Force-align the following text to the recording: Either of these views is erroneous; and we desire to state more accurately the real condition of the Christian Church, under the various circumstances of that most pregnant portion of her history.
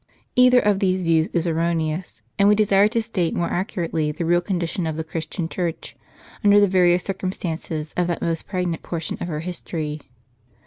Either 0.35 0.57
of 0.59 0.79
these 0.79 1.03
views 1.03 1.27
is 1.27 1.45
erroneous; 1.45 2.23
and 2.39 2.49
we 2.49 2.55
desire 2.55 2.87
to 2.87 3.03
state 3.03 3.35
more 3.35 3.51
accurately 3.51 4.11
the 4.11 4.25
real 4.25 4.41
condition 4.41 4.87
of 4.87 4.97
the 4.97 5.03
Christian 5.03 5.47
Church, 5.47 5.95
under 6.43 6.59
the 6.59 6.65
various 6.67 7.03
circumstances 7.03 7.93
of 7.95 8.07
that 8.07 8.19
most 8.19 8.47
pregnant 8.47 8.81
portion 8.81 9.15
of 9.21 9.27
her 9.27 9.41
history. 9.41 10.01